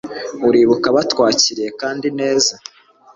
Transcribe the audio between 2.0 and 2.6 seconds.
neza